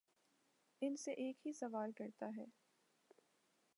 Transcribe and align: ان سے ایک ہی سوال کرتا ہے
ان 0.81 0.95
سے 0.95 1.11
ایک 1.13 1.45
ہی 1.45 1.53
سوال 1.53 1.91
کرتا 1.91 2.29
ہے 2.37 2.45